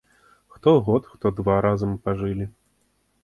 Хто 0.47 0.81
год, 0.87 1.03
хто 1.15 1.27
два 1.39 1.57
разам 1.65 1.93
пажылі. 2.07 2.45